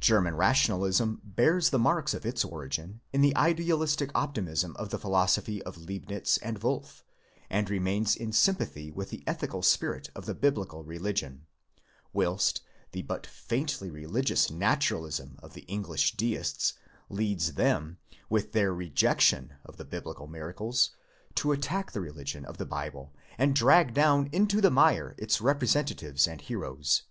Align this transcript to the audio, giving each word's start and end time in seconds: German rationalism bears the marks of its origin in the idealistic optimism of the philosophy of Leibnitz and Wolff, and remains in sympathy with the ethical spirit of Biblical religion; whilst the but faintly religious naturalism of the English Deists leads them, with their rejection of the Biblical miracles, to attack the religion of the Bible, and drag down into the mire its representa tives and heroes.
German 0.00 0.36
rationalism 0.36 1.22
bears 1.24 1.70
the 1.70 1.78
marks 1.78 2.12
of 2.12 2.26
its 2.26 2.44
origin 2.44 3.00
in 3.14 3.22
the 3.22 3.34
idealistic 3.34 4.10
optimism 4.14 4.76
of 4.76 4.90
the 4.90 4.98
philosophy 4.98 5.62
of 5.62 5.78
Leibnitz 5.78 6.36
and 6.42 6.62
Wolff, 6.62 7.02
and 7.48 7.70
remains 7.70 8.14
in 8.14 8.30
sympathy 8.30 8.90
with 8.90 9.08
the 9.08 9.24
ethical 9.26 9.62
spirit 9.62 10.10
of 10.14 10.26
Biblical 10.38 10.84
religion; 10.84 11.46
whilst 12.12 12.60
the 12.92 13.00
but 13.00 13.26
faintly 13.26 13.88
religious 13.90 14.50
naturalism 14.50 15.38
of 15.42 15.54
the 15.54 15.62
English 15.62 16.14
Deists 16.14 16.74
leads 17.08 17.54
them, 17.54 17.96
with 18.28 18.52
their 18.52 18.74
rejection 18.74 19.54
of 19.64 19.78
the 19.78 19.86
Biblical 19.86 20.26
miracles, 20.26 20.90
to 21.36 21.52
attack 21.52 21.92
the 21.92 22.02
religion 22.02 22.44
of 22.44 22.58
the 22.58 22.66
Bible, 22.66 23.14
and 23.38 23.54
drag 23.56 23.94
down 23.94 24.28
into 24.30 24.60
the 24.60 24.70
mire 24.70 25.14
its 25.16 25.38
representa 25.38 25.94
tives 25.94 26.28
and 26.30 26.42
heroes. 26.42 27.04